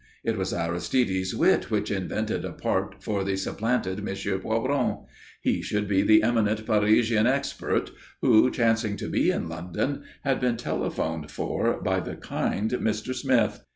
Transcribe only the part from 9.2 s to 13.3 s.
in London, had been telephoned for by the kind Mr.